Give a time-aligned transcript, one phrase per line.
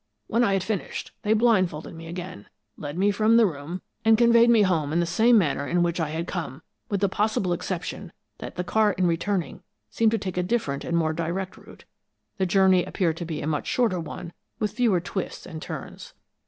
[0.25, 4.49] "When I had finished, they blindfolded me again, led me from the room, and conveyed
[4.49, 8.11] me home in the same manner in which I had come, with the possible exception
[8.39, 9.61] that the car in returning
[9.91, 11.85] seemed to take a different and more direct route;
[12.37, 16.15] the journey appeared to be a much shorter one, with fewer twists and turns.